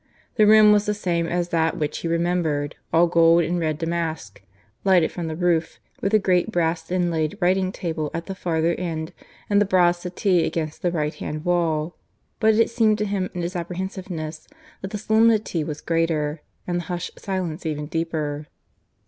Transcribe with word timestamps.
The 0.33 0.47
room 0.47 0.71
was 0.71 0.87
the 0.87 0.95
same 0.95 1.27
as 1.27 1.49
that 1.49 1.77
which 1.77 1.99
he 1.99 2.07
remembered, 2.07 2.75
all 2.91 3.05
gold 3.05 3.43
and 3.43 3.59
red 3.59 3.77
damask, 3.77 4.41
lighted 4.83 5.11
from 5.11 5.27
the 5.27 5.35
roof, 5.35 5.77
with 6.01 6.11
the 6.11 6.17
great 6.17 6.51
brass 6.51 6.89
inlaid 6.89 7.37
writing 7.39 7.71
table 7.71 8.09
at 8.11 8.25
the 8.25 8.33
farther 8.33 8.73
end, 8.79 9.13
and 9.47 9.61
the 9.61 9.65
broad 9.65 9.91
settee 9.91 10.43
against 10.43 10.81
the 10.81 10.89
right 10.91 11.13
hand 11.13 11.45
wall, 11.45 11.95
but 12.39 12.55
it 12.55 12.71
seemed 12.71 12.97
to 12.97 13.05
him 13.05 13.29
in 13.35 13.43
his 13.43 13.55
apprehensiveness 13.55 14.47
that 14.81 14.89
the 14.89 14.97
solemnity 14.97 15.63
was 15.63 15.81
greater 15.81 16.41
and 16.65 16.79
the 16.79 16.83
hushed 16.85 17.19
silence 17.19 17.63
even 17.67 17.85
deeper. 17.85 18.47